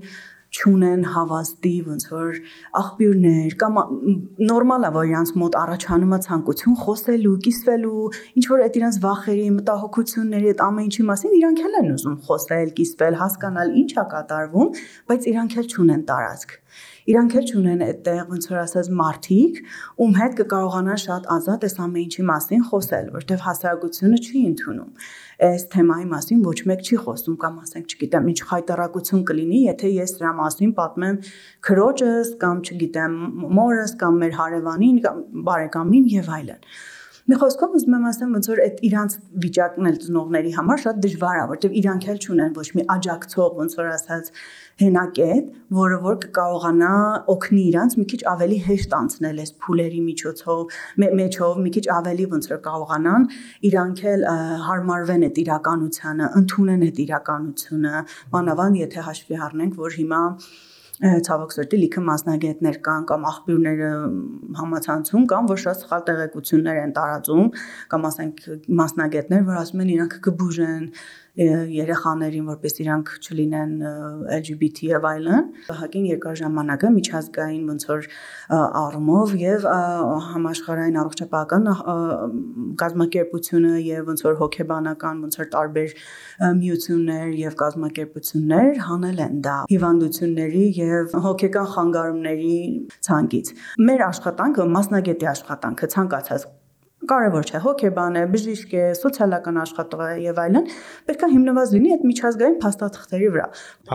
չունեն 0.55 1.03
հավաստի 1.15 1.73
ոնց 1.89 2.05
որ 2.15 2.37
աղբյուրներ 2.81 3.57
կամ 3.63 3.79
նորմալ 4.51 4.87
է 4.89 4.91
որ 4.95 5.09
իրանց 5.11 5.33
մոտ 5.43 5.59
առաջանում 5.61 6.15
է 6.15 6.19
ցանկություն 6.27 6.79
խոսելու, 6.85 7.35
կիսվելու, 7.47 8.05
ինչ 8.39 8.45
որ 8.55 8.65
այդ 8.67 8.79
իրանց 8.81 8.99
վախերի, 9.05 9.47
մտահոգությունների, 9.59 10.53
այդ 10.55 10.65
ամեն 10.69 10.89
ինչի 10.89 11.07
մասին 11.11 11.37
իրանք 11.41 11.65
էլ 11.65 11.79
են 11.81 11.93
ուզում 11.95 12.19
խոսել, 12.29 12.75
կիսվել, 12.79 13.19
հասկանալ 13.25 13.75
ինչ 13.83 13.91
է 13.95 14.07
կատարվում, 14.15 14.75
բայց 15.11 15.31
իրանք 15.35 15.59
էլ 15.65 15.71
չունեն 15.75 16.07
տարածք 16.15 16.59
իրանք 17.05 17.35
էլ 17.39 17.49
չունեն 17.53 17.83
այդտեղ 17.85 18.21
ոնց 18.31 18.47
որ 18.49 18.59
ասած 18.65 18.87
մարդիկ, 19.01 19.59
ում 20.05 20.15
հետ 20.19 20.37
կկարողանան 20.41 21.01
շատ 21.05 21.29
ազատ 21.35 21.67
այս 21.69 21.77
ամեն 21.85 22.05
ինչի 22.05 22.25
մասին 22.31 22.63
խոսել, 22.71 23.11
որտեվ 23.19 23.45
հասարակությունը 23.45 24.21
չի 24.25 24.45
ընդունում 24.55 24.91
այս 25.45 25.67
թեմայի 25.75 26.07
մասին 26.15 26.43
ոչ 26.47 26.59
մեկ 26.71 26.83
չի 26.89 26.99
խոսում 27.05 27.37
կամ 27.45 27.55
ասենք, 27.65 27.95
չգիտեմ, 27.95 28.29
ինչ 28.33 28.41
խայտարակություն 28.49 29.25
կլինի, 29.29 29.61
եթե 29.69 29.91
ես 29.95 30.17
դրա 30.21 30.33
մասին 30.41 30.75
պատմեմ 30.79 31.17
քրոջս 31.69 32.35
կամ 32.45 32.61
չգիտեմ, 32.65 33.17
մորս 33.59 33.97
կամ 34.01 34.21
մեր 34.25 34.37
հարևանին 34.41 35.01
կամ 35.05 35.23
բարեկամին 35.49 36.11
եւ 36.15 36.31
այլն։ 36.39 36.69
Մի 37.25 37.37
խոսքով 37.41 37.75
ուզում 37.79 37.95
եմ 37.97 38.03
ասեմ, 38.05 38.33
ոնց 38.37 38.47
որ 38.51 38.61
այդ 38.61 38.81
իրանց 38.85 39.13
վիճակն 39.41 39.87
էլ 39.89 39.95
ծնողների 40.03 40.51
համար 40.57 40.81
շատ 40.83 40.99
դժվար 41.05 41.39
է, 41.41 41.45
որտեղ 41.53 41.77
իրանք 41.81 42.07
էլ 42.13 42.19
չունեն 42.21 42.51
ոչ 42.59 42.65
մի 42.77 42.85
աջակցող, 42.95 43.55
ոնց 43.61 43.77
որ 43.79 43.89
ասած, 43.95 44.29
հենակետ, 44.83 45.47
որը 45.79 46.01
որ 46.05 46.19
կկարողանա 46.25 46.91
օգնի 47.35 47.65
իրանց 47.71 47.97
մի 48.01 48.05
քիչ 48.13 48.21
ավելի 48.35 48.59
հեշտ 48.67 48.97
անցնել 49.01 49.41
այս 49.41 49.55
փուլերի 49.65 50.03
միջոցով, 50.11 50.77
մեջով, 51.25 51.65
մի 51.65 51.75
քիչ 51.79 51.87
ավելի 51.97 52.29
ոնց 52.35 52.51
որ 52.53 52.63
կարողանան 52.69 53.27
իրանք 53.73 54.05
էլ 54.13 54.29
հարմարվեն 54.69 55.27
այդ 55.33 55.43
իրականությանը, 55.47 56.31
ընդունեն 56.45 56.87
այդ 56.91 57.03
իրականությունը, 57.09 58.07
մանավանդ 58.37 58.81
եթե 58.85 59.09
հաշվի 59.09 59.43
առնենք, 59.49 59.81
որ 59.81 60.01
հիմա 60.05 60.23
ցավոք 61.03 61.53
սրտի 61.55 61.79
լիքը 61.81 62.03
մասնագետներ 62.07 62.77
կան 62.87 63.07
կամ 63.09 63.25
աղբյուրները 63.31 63.89
համացանցում 64.61 65.25
կան, 65.33 65.49
որ 65.51 65.61
շատ 65.65 65.81
սխալ 65.83 66.05
տեղեկություններ 66.11 66.79
են 66.85 66.95
տարածում 66.99 67.49
կամ 67.91 68.07
ասենք 68.11 68.45
մասնագետներ, 68.81 69.43
որ 69.49 69.59
ասում 69.65 69.83
են 69.85 69.93
իրանք 69.95 70.17
կբուժեն 70.29 70.87
երեխաներին, 71.35 72.45
որպես 72.47 72.77
իրանք 72.85 73.09
չլինեն 73.27 73.73
LGBT 74.37 74.91
եւ 74.93 75.07
այլն։ 75.09 75.49
Հակին 75.81 76.07
երկար 76.13 76.39
ժամանակը 76.41 76.91
միջազգային 76.95 77.65
ոնց 77.73 77.87
որ 77.91 78.07
առումով 78.55 79.35
եւ 79.41 79.67
համաշխարհային 80.29 81.01
առողջապահական 81.03 81.69
կազմակերպությունը 82.85 83.75
եւ 83.83 84.11
ոնց 84.15 84.25
որ 84.29 84.39
հոգեբանական 84.45 85.23
ոնց 85.27 85.39
որ 85.43 85.51
տարբեր 85.59 85.95
միություններ 86.63 87.37
եւ 87.43 87.59
կազմակերպություններ 87.65 88.83
հանել 88.89 89.23
են 89.27 89.39
դա 89.45 89.57
հիվանդությունների 89.75 90.67
եւ 90.79 91.17
հոգեկան 91.27 91.71
խանգարումների 91.75 92.59
ցանկից։ 93.09 93.57
Մեր 93.91 94.07
աշխատանքը 94.15 94.69
մասնագետի 94.79 95.35
աշխատանքը 95.35 95.91
ցանկացած 95.99 96.53
կարևոր 97.11 97.49
չէ 97.51 97.61
հոգեբան 97.65 98.17
է, 98.19 98.23
բժիշկ 98.35 98.75
է, 98.75 98.85
սոցիալական 98.99 99.61
աշխատող 99.65 100.03
է 100.05 100.09
եւ 100.25 100.41
այլն, 100.45 100.67
պետք 101.11 101.25
է 101.25 101.29
հիմնված 101.35 101.75
լինի 101.75 101.93
այդ 101.95 102.05
միջազգային 102.11 102.57
փաստաթղթերի 102.65 103.29
վրա։ 103.35 103.47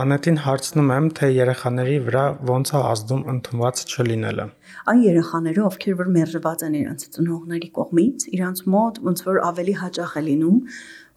Անետին 0.04 0.39
հարցնում 0.46 0.94
եմ, 0.96 1.10
թե 1.20 1.30
երեխաների 1.39 1.98
վրա 2.10 2.24
ոնց 2.50 2.72
է 2.74 2.82
ազդում 2.89 3.24
ընդունված 3.34 3.84
չլինելը։ 3.89 4.48
Այն 4.94 5.04
երեխաները, 5.10 5.66
ովքեր 5.70 6.00
որ 6.00 6.10
մերժված 6.20 6.66
են 6.70 6.80
իրենց 6.80 7.06
ծնողների 7.16 7.70
կողմից, 7.80 8.28
իրենց 8.39 8.63
մոտ 8.75 9.04
ոնց 9.10 9.24
որ 9.30 9.42
ավելի 9.50 9.75
հաճախ 9.84 10.13
է 10.20 10.24
լինում 10.30 10.60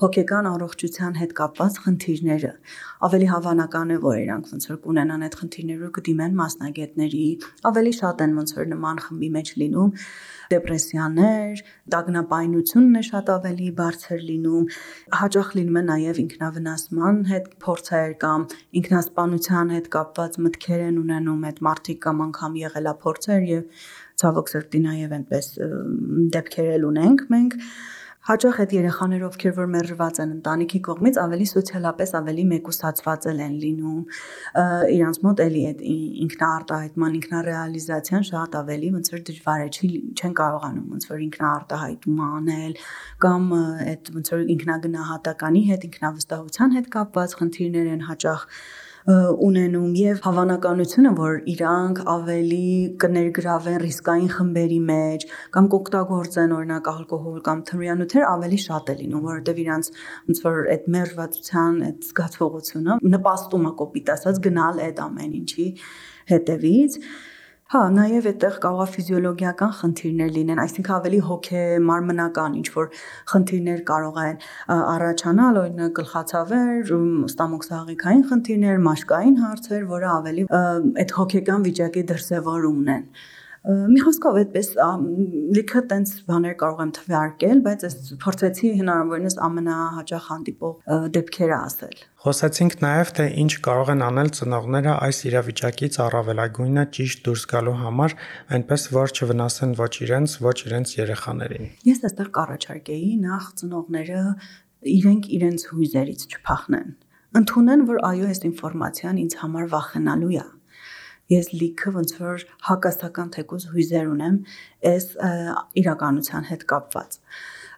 հոգեկան 0.03 0.47
առողջության 0.51 1.19
հետ 1.21 1.33
կապված 1.39 1.77
խնդիրները։ 1.83 2.53
Ավելի 3.07 3.27
հավանական 3.33 3.93
է, 3.95 3.99
որ 4.03 4.17
իրանք 4.23 4.49
ոնց 4.53 4.65
որ 4.73 4.79
կունենան 4.83 5.25
այդ 5.27 5.37
խնդիրները 5.43 5.91
կդիմեն 5.99 6.35
մասնագետների, 6.43 7.27
ավելի 7.71 7.93
շատ 7.99 8.25
են 8.27 8.35
ոնց 8.43 8.55
որ 8.59 8.67
նման 8.73 9.03
խմբի 9.07 9.31
մեջ 9.37 9.53
լինում 9.63 9.93
դեպրեսիաներ, 10.53 11.63
դագնապայնությունն 11.95 12.99
է 12.99 13.03
շատ 13.09 13.31
ավելի 13.33 13.69
բարձր 13.79 14.25
լինում, 14.33 14.67
հաճախ 15.23 15.49
լինում 15.59 15.79
է 15.81 15.85
նաև 15.93 16.21
ինքնավնասման 16.23 17.23
հետ 17.33 17.49
փորձեր 17.63 18.13
կամ 18.27 18.47
ինքնասպանության 18.83 19.73
հետ 19.77 19.91
կապված 19.97 20.39
մտքեր 20.47 20.85
են 20.91 21.01
ունենում 21.03 21.49
այդ 21.53 21.65
մարդիկ 21.69 22.03
կամ 22.03 22.23
անգամ 22.27 22.61
եղելա 22.63 22.95
փորձեր 23.07 23.49
եւ 23.53 23.89
ցավոք 24.23 24.53
սրտի 24.53 24.81
նաև 24.87 25.17
այնպես 25.19 25.47
դեպքեր 26.37 26.73
էլ 26.77 26.89
ունենք 26.93 27.27
մենք 27.33 27.59
Հաճախ 28.23 28.59
այդ 28.63 28.73
երեխաները, 28.77 29.25
ովքեր 29.27 29.55
որ 29.57 29.71
մերժված 29.73 30.19
են 30.23 30.33
ընտանիքի 30.33 30.81
կողմից, 30.87 31.17
ավելի 31.23 31.47
սոցիալապես 31.51 32.13
ավելի 32.19 32.45
մեկուսացված 32.53 33.25
են 33.33 33.57
լինում։ 33.63 33.97
Իրանց 34.97 35.19
մոտ 35.27 35.43
էլի 35.43 35.63
այդ 35.71 35.83
ինքնաարտահայտման, 36.27 37.17
ինքնարեալիզացիան 37.19 38.27
շատ 38.31 38.55
ավելի 38.63 38.93
ոնց 38.95 39.11
որ 39.15 39.25
դժվար 39.27 39.65
է, 39.65 39.69
չեն 40.23 40.37
կարողանում 40.39 40.87
ոնց 40.95 41.09
որ 41.11 41.27
ինքնաարտահայտում 41.27 42.23
անել 42.29 42.79
կամ 43.27 43.51
այդ 43.91 44.15
ոնց 44.23 44.33
որ 44.37 44.47
ինքնագնահատականի 44.55 45.65
հետ, 45.73 45.89
ինքնավստահության 45.91 46.79
հետ 46.79 46.95
կապված 46.95 47.37
խնդիրներ 47.43 47.93
են 47.97 48.07
հաճախ 48.13 48.47
ունենում 49.03 49.95
եւ 49.99 50.19
հավանականությունը, 50.23 51.11
որ 51.19 51.39
իրանք 51.53 52.03
ավելի 52.13 52.67
կներգրավեն 53.03 53.79
ռիսկային 53.83 54.29
խմբերի 54.35 54.79
մեջ 54.91 55.27
կամ 55.57 55.69
կօգտագործեն 55.73 56.55
օրինակ 56.59 56.91
ալկոհոլ 56.93 57.41
կամ 57.49 57.65
թմրանյութեր 57.73 58.27
ավելի 58.31 58.61
շատ 58.67 58.93
է 58.93 58.97
լինում, 59.03 59.27
որովհետեւ 59.27 59.61
իրանք 59.65 59.91
ոնց 60.31 60.43
որ 60.47 60.63
այդ 60.77 60.89
մերժվածության 60.95 61.83
այդ 61.89 62.09
զգացողությունը 62.13 62.99
նպաստում 63.17 63.67
է 63.67 63.75
կոպիտ 63.83 64.15
ասած 64.15 64.43
գնալ 64.47 64.83
այդ 64.87 65.05
ամեն 65.09 65.37
ինչի 65.43 65.69
հետևից 66.31 66.99
Հա, 67.73 67.81
նաև 67.89 68.27
այդտեղ 68.29 68.57
կարող 68.61 68.81
է 68.83 68.93
ֆիզիոլոգիական 68.93 69.71
խնդիրներ 69.79 70.33
լինեն, 70.35 70.59
այսինքն 70.61 70.93
ավելի 70.93 71.21
հոգե-մարմնական 71.29 72.59
ինչ 72.59 72.67
որ 72.75 72.91
խնդիրներ 73.33 73.81
կարող 73.89 74.19
են 74.23 74.43
առաջանալ, 74.77 75.61
օրինակ 75.63 75.95
գլխացավեր, 75.99 76.93
ստամոքսահաղիքային 77.33 78.25
խնդիրներ, 78.29 78.83
մաշկային 78.93 79.39
հարցեր, 79.47 79.87
որը 79.97 80.11
ավելի 80.19 80.45
այդ 80.53 81.17
հոգեկան 81.23 81.65
վիճակի 81.73 82.05
դրսևորումն 82.13 82.93
են 82.99 83.09
մի 83.63 84.01
խոսքով 84.03 84.37
այդպես 84.41 84.69
լիքը 85.55 85.81
տենց 85.91 86.13
բաներ 86.27 86.55
կարող 86.59 86.81
եմ 86.83 86.93
թվարկել, 86.97 87.59
բայց 87.63 87.83
ես 87.87 87.97
փորձեցի 88.23 88.71
հնարավորինս 88.81 89.37
ամենահաճախ 89.47 90.25
հանդիպող 90.33 90.97
դեպքերը 91.15 91.59
ասել։ 91.59 92.01
Խոսեցինք 92.23 92.75
նաև 92.83 93.13
թե 93.19 93.27
ինչ 93.43 93.53
կարող 93.67 93.93
են 93.95 94.03
անել 94.09 94.33
ծնողները 94.39 94.97
այս 95.07 95.23
իրավիճակից 95.31 95.99
առավելագույնը 96.07 96.85
ճիշտ 96.99 97.23
դուրս 97.29 97.45
գալու 97.53 97.77
համար, 97.83 98.17
այնպես 98.59 98.87
որ 98.99 99.15
չվնասեն 99.15 99.77
ոչ 99.79 99.93
իրենց, 100.07 100.35
ոչ 100.43 100.59
իրենց 100.67 100.95
երեխաներին։ 100.99 101.71
Ես 101.87 102.03
այստեղ 102.11 102.33
կառաջարկեի 102.39 103.13
նախ 103.23 103.47
ծնողները 103.63 104.25
իրենք 104.93 105.31
իրենց 105.39 105.69
հույզերից 105.71 106.27
չփախնեն։ 106.35 106.91
Ընթունեն, 107.33 107.87
որ 107.89 108.03
այո, 108.11 108.27
այս 108.29 108.43
ինֆորմացիան 108.51 109.23
ինձ 109.23 109.37
համար 109.43 109.71
վախենալու 109.73 110.35
է 110.43 110.43
ես 111.33 111.51
լիքը 111.63 111.95
ոնց 111.97 112.15
որ 112.21 112.47
հակասական 112.69 113.35
թեկուզ 113.37 113.67
հույզեր 113.73 114.13
ունեմ 114.13 114.39
այս 114.93 115.09
իրականության 115.83 116.49
հետ 116.53 116.65
կապված 116.73 117.19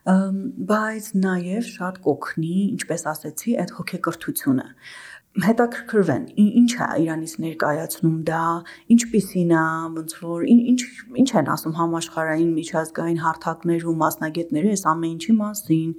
բայց 0.05 1.07
նաև 1.17 1.65
շատ 1.65 1.99
կօգնի, 2.05 2.57
ինչպես 2.77 3.05
ասեցի, 3.15 3.53
այդ 3.63 3.71
հոգեկրթությունը 3.79 4.67
հետաքրքրվեն 5.43 6.27
ինչ 6.39 6.73
է 6.79 6.87
Իրանից 7.05 7.33
ներկայացնում 7.43 8.19
դա 8.29 8.43
ինչպիսին 8.95 9.55
է 9.59 9.63
ոնց 9.97 10.13
որ 10.23 10.45
ինչ 10.53 10.83
ինչ 11.23 11.31
են 11.41 11.51
ասում 11.55 11.75
համաշխարհային 11.79 12.53
միջազգային 12.59 13.19
հարթակներում 13.25 13.99
մասնագետները 14.05 14.75
այս 14.77 14.87
ամեն 14.93 15.17
ինչի 15.17 15.35
մասին 15.41 15.91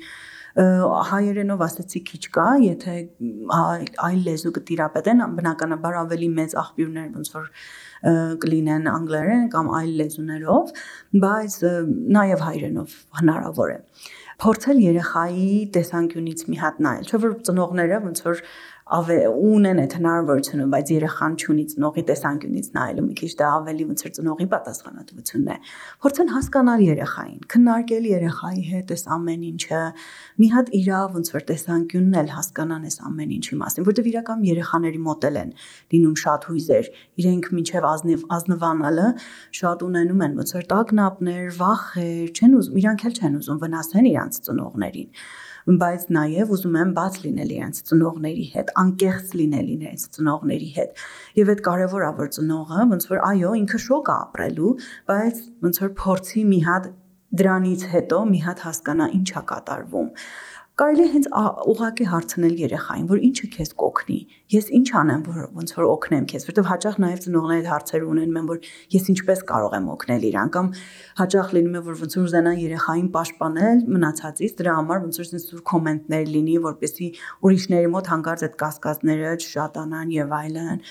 հայերենով 0.55 1.63
ասեցի 1.65 2.01
քիչ 2.09 2.21
կա, 2.35 2.47
եթե 2.63 2.93
այլ 4.07 4.19
լեզու 4.27 4.51
կտիրապետեն, 4.55 5.23
բնականաբար 5.39 5.97
ավելի 6.01 6.29
մեծ 6.37 6.55
աղբյուրներ 6.61 7.09
ոնց 7.17 7.31
որ 7.35 7.49
կլինեն 8.45 8.87
անգլերեն 8.91 9.49
կամ 9.55 9.71
այլ 9.79 9.91
լեզուներով, 9.99 10.71
բայց 11.25 11.57
նաև 12.15 12.45
հայերենով 12.45 12.95
հնարավոր 13.19 13.75
է 13.75 13.79
փորձել 14.43 14.79
երեխայի 14.83 15.51
տեսանկյունից 15.75 16.41
մի 16.51 16.57
հատ 16.59 16.79
նայել, 16.85 17.05
չէ՞ 17.07 17.19
որ 17.23 17.35
ծնողները 17.47 17.99
ոնց 18.05 18.21
որ 18.25 18.41
ունեն 18.85 19.79
այդ 19.81 19.93
հնարավորությունը, 19.97 20.65
բայց 20.69 20.89
երեխան 20.93 21.35
չունի 21.41 21.63
ծնողի 21.71 22.01
տեսանկյունից 22.05 22.67
նայելու 22.75 23.05
մի 23.05 23.15
քիչ 23.17 23.29
դա 23.39 23.47
ավելի 23.49 23.85
ոնց 23.89 24.03
որ 24.05 24.11
ծնողի 24.17 24.45
պատասխանատվությունն 24.51 25.47
է։ 25.49 25.57
Փորձեն 26.05 26.29
հասկանալ 26.35 26.83
երեխային, 26.85 27.39
քննարկել 27.49 28.05
երեխայի 28.11 28.61
հետ 28.69 28.93
այս 28.93 29.03
ամեն 29.15 29.47
ինչը, 29.49 29.81
մի 30.37 30.49
հատ 30.53 30.69
իրա 30.85 30.99
ոնց 31.15 31.33
որ 31.33 31.45
տեսանկյունն 31.49 32.19
էլ 32.21 32.29
հասկանան 32.35 32.85
այս 32.85 32.97
ամեն 33.09 33.33
ինչի 33.41 33.57
մասին, 33.65 33.87
որտեղ 33.89 34.09
իրական 34.13 34.45
երեխաների 34.53 35.01
մոդել 35.09 35.41
են 35.41 35.49
լինում 35.95 36.15
շատ 36.21 36.47
հույզեր, 36.53 36.91
իրենք 37.25 37.49
մինչև 37.57 37.89
ազնիվ 37.89 38.27
ազնվանալը 38.37 39.07
շատ 39.65 39.87
ունենում 39.89 40.23
են 40.29 40.37
ոնց 40.45 40.55
որ 40.59 40.69
տագնապներ, 40.75 41.43
վախեր, 41.57 42.29
չեն 42.37 42.55
ուզում, 42.61 42.79
իրանք 42.85 43.09
էլ 43.09 43.19
չեն 43.25 43.41
ուզում 43.41 43.59
վնասեն 43.65 44.09
իրանց 44.13 44.41
ծնողներին 44.45 45.09
բայց 45.65 46.03
նաև 46.13 46.51
ուզում 46.55 46.75
եմ 46.77 46.91
բաց 46.93 47.15
լինել 47.25 47.53
իրենց 47.55 47.77
ծնողների 47.89 48.43
հետ, 48.53 48.67
անկեղծ 48.81 49.31
լինել 49.39 49.71
իրենց 49.75 50.03
ծնողների 50.17 50.69
հետ։ 50.75 51.01
Եվ 51.41 51.51
այդ 51.55 51.63
կարևոր 51.65 52.05
է 52.05 52.11
որ 52.19 52.29
ծնողը 52.35 52.85
ոնց 52.91 53.07
որ 53.09 53.23
այո, 53.29 53.53
ինքը 53.65 53.79
շոկ 53.85 54.11
է 54.11 54.15
ապրելու, 54.15 54.73
բայց 55.09 55.41
ոնց 55.65 55.81
որ 55.85 55.91
փորձի 56.05 56.45
մի 56.53 56.59
հատ 56.69 56.91
դրանից 57.35 57.81
հետո 57.91 58.19
մի 58.29 58.39
հատ 58.45 58.61
հասկանա 58.65 59.07
ինչ 59.17 59.29
է 59.33 59.41
կատարվում 59.49 60.09
կարելի 60.75 61.03
է 61.05 61.11
հենց 61.13 61.27
ուղակի 61.71 62.05
հարցնել 62.11 62.55
երեխային, 62.59 63.03
որ 63.07 63.19
ինչը 63.23 63.47
քեզ 63.53 63.69
կօգնի։ 63.79 64.17
Ես 64.51 64.65
ինչ 64.75 64.87
անեմ, 64.99 65.21
որ 65.23 65.45
ոնց 65.55 65.71
որ 65.71 65.85
օգնեմ 65.87 66.25
քեզ, 66.31 66.43
որովհետև 66.49 66.67
հաճախ 66.69 66.97
նաև 66.99 67.21
ծնողները 67.25 67.61
այդ 67.63 67.69
հարցերը 67.71 68.09
ունենում 68.11 68.39
են, 68.41 68.49
որ 68.49 68.67
ես 68.95 69.07
ինչպես 69.15 69.43
կարող 69.51 69.75
եմ 69.79 69.87
օգնել 69.95 70.25
իրան 70.29 70.51
կամ 70.55 70.67
հաճախ 71.21 71.53
լինում 71.55 71.77
է, 71.79 71.81
որ 71.85 71.95
ոնց 72.03 72.17
որ 72.19 72.25
ուզենան 72.25 72.59
երեխային 72.59 73.07
պաշտպանել 73.15 73.79
մնացածից, 73.95 74.55
դրա 74.59 74.73
համար 74.75 74.99
ոնց 75.05 75.15
որ 75.15 75.29
sense 75.31 75.63
կոմենտներ 75.71 76.25
լինի, 76.35 76.57
որպեսզի 76.65 77.07
ուրիշների 77.45 77.89
մոտ 77.95 78.11
հանկարծ 78.11 78.45
այդ 78.45 78.55
կասկածները 78.65 79.31
չշատանան 79.39 80.13
եւ 80.15 80.35
այլն։ 80.35 80.83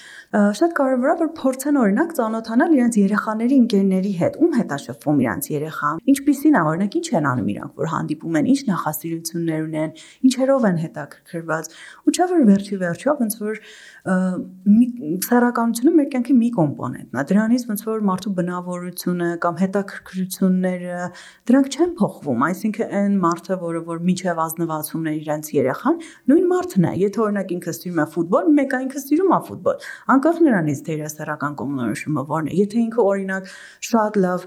Շատ 0.64 0.74
կարևոր 0.80 1.12
է 1.12 1.16
որ 1.20 1.30
փորձեն 1.44 1.80
օրինակ 1.84 2.16
ծանոթանալ 2.18 2.74
իրենց 2.74 2.98
երեխաների 3.04 3.58
ընկերների 3.64 4.12
հետ, 4.24 4.40
ում 4.44 4.58
հետ 4.58 4.74
է 4.74 4.78
շփվում 4.84 5.22
իրենց 5.24 5.50
երեխան, 5.54 6.02
ինչպիսին 6.14 6.54
է, 6.54 6.62
օրինակ 6.72 6.98
ինչ 6.98 7.06
են 7.14 7.28
անում 7.34 7.50
իրանք, 7.54 7.72
որ 7.84 7.90
հանդիպում 7.94 8.38
են, 8.40 8.50
ինչ 8.54 8.60
նախասիրություններ 8.70 9.73
ունեն, 9.74 9.94
ինչերով 10.28 10.66
են 10.70 10.78
հետաքրքրված։ 10.84 11.74
Ու 12.04 12.14
չէ՞ 12.14 12.26
որ 12.30 12.42
վերջի 12.50 12.76
վերջո 12.84 13.14
ոնց 13.20 13.36
որ 13.42 13.60
սեռականությունը 15.24 15.92
մեր 15.98 16.08
կյանքի 16.12 16.34
մի 16.38 16.48
կոմպոնենտն 16.54 17.18
է։ 17.18 17.24
Դրանից 17.30 17.64
ոնց 17.70 17.82
որ 17.88 18.02
մարդու 18.08 18.32
բնավորությունը 18.38 19.28
կամ 19.44 19.54
հետաքրքրությունները 19.64 20.98
դրանք 21.50 21.70
չեն 21.74 21.94
փոխվում, 21.98 22.44
այսինքն 22.48 22.94
այն 23.00 23.16
մարդը, 23.24 23.58
որը 23.64 23.80
որ 23.88 24.02
միջև 24.04 24.42
ազնվացումն 24.44 25.08
է 25.08 25.14
իրենց 25.24 25.50
երեխան, 25.54 25.98
նույն 26.30 26.46
մարդն 26.52 26.84
է։ 26.84 26.92
Եթե 27.04 27.22
օրինակ 27.24 27.54
ինքը 27.54 27.74
սիրում 27.74 28.02
է 28.04 28.06
ֆուտբոլ, 28.14 28.52
մեկը 28.60 28.80
ինքը 28.84 29.02
սիրում 29.04 29.34
է 29.34 29.40
ֆուտբոլ։ 29.48 29.88
Անկախ 30.14 30.40
նրանից 30.44 30.84
թե 30.84 30.94
իր 30.94 31.08
սեռական 31.14 31.56
կողմնորոշումը 31.64 32.24
որն 32.34 32.50
է։ 32.52 32.58
Եթե 32.60 32.78
ինքը 32.84 33.06
օրինակ 33.14 33.50
շատ 33.88 34.18
լավ 34.24 34.46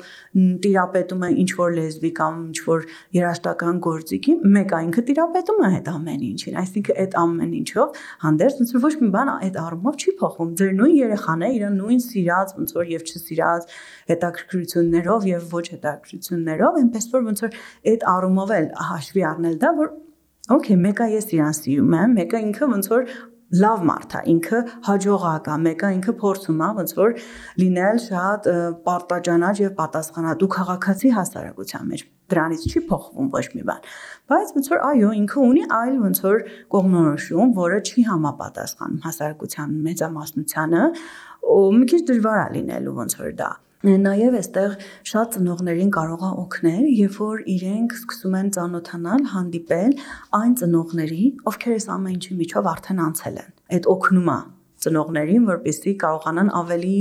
տիրապետում 0.67 1.25
է 1.27 1.29
ինչ 1.43 1.50
որ 1.57 1.75
լեզվի 1.77 2.12
կամ 2.17 2.39
ինչ 2.48 2.57
որ 2.67 2.88
երաժշտական 3.17 3.81
գործիքի, 3.88 4.38
մեկը 4.57 4.81
ինքը 4.88 5.03
տիրապետում 5.17 5.62
է 5.65 5.67
այդ 5.77 5.88
ամեն 5.89 6.24
ինչին։ 6.27 6.57
Այսինքն 6.62 6.97
այդ 7.01 7.15
ամեն 7.17 7.53
ինչով 7.57 7.95
հանդերձ 8.21 8.57
ոնց 8.62 8.74
որ 8.75 8.81
ոչ 8.83 8.91
մի 9.01 9.07
բան 9.15 9.29
այդ 9.33 9.55
առումով 9.62 9.95
չի 9.97 10.12
փոխվում։ 10.19 10.51
Ձեր 10.62 10.74
նույն 10.77 10.97
երեխան 10.97 11.45
է, 11.47 11.50
իր 11.57 11.63
նույն 11.77 12.01
սիրած, 12.05 12.51
ոնց 12.57 12.74
որ 12.77 12.91
եւ 12.93 13.05
չսիրած 13.07 13.71
հետաքրքրություններով 14.12 15.25
եւ 15.31 15.47
ոչ 15.57 15.65
հետաքրքրություններով, 15.74 16.77
այնպես 16.81 17.09
որ 17.17 17.25
ոնց 17.27 17.41
որ 17.47 17.57
այդ 17.93 18.05
առումով 18.13 18.53
էլ 18.57 18.69
հաշվի 18.91 19.25
առնել 19.31 19.57
դա, 19.57 19.71
որ 19.81 19.89
Okay, 20.47 20.77
մեկը 20.79 21.05
ես 21.12 21.25
իրան 21.36 21.55
սիրում 21.57 21.95
եմ, 21.97 22.13
մեկը 22.15 22.39
ինքը 22.45 22.67
ոնց 22.71 22.88
որ 22.88 23.09
լավ 23.63 23.81
մարդ 23.89 24.13
է, 24.15 24.21
ինքը 24.31 24.62
հաջողակ 24.88 25.50
է, 25.51 25.57
մեկը 25.65 25.89
ինքը 25.97 26.13
փորձում 26.24 26.63
է 26.63 26.69
ոնց 26.79 26.93
որ 27.01 27.17
լինել 27.63 28.00
շատ 28.07 28.51
պարտաճանաչ 28.88 29.55
եւ 29.65 29.74
պատասխանատու 29.81 30.53
քաղաքացի 30.55 31.12
հասարակության 31.17 31.91
մեջ։ 31.91 32.05
Դրանից 32.31 32.65
չի 32.67 32.81
փոխվում 32.89 33.29
ոչ 33.36 33.46
մի 33.57 33.63
բան։ 33.67 33.86
Բայց 34.31 34.55
ոնց 34.57 34.72
որ 34.74 34.81
այո, 34.88 35.12
ինքը 35.22 35.39
ունի 35.48 35.63
այլ 35.77 35.93
ոնց 36.07 36.24
որ 36.27 36.43
կողմնորոշում, 36.75 37.53
որը 37.62 37.79
չի 37.88 38.07
համապատասխանում 38.07 39.05
հասարակության 39.07 39.77
մեծամասնությանը, 39.88 40.84
մի 41.77 41.88
քիչ 41.93 42.01
դժվար 42.12 42.43
է 42.43 42.51
լինելու 42.57 42.98
ոնց 42.98 43.17
որ 43.22 43.31
դա 43.39 43.53
Նաև 43.86 44.36
այստեղ 44.39 44.72
շատ 45.05 45.36
ծնողներին 45.36 45.91
կարող 45.93 46.24
է 46.25 46.29
օգնել, 46.41 46.86
երբ 46.98 47.17
որ 47.22 47.43
իրենք 47.53 47.93
սկսում 47.93 48.38
են 48.39 48.50
ճանոթանալ, 48.57 49.27
հանդիպել 49.36 49.93
այն 50.41 50.57
ծնողների, 50.63 51.27
ովքեր 51.53 51.77
այս 51.77 51.88
ամեն 51.93 52.17
ինչի 52.17 52.38
միջով 52.41 52.69
արդեն 52.74 53.03
անցել 53.05 53.38
են։ 53.46 53.51
Այդ 53.77 53.89
օգնում 53.93 54.31
է 54.34 54.39
ծնողներին, 54.88 55.46
որպեսզի 55.51 55.94
կարողանան 56.03 56.51
ավելի 56.62 56.98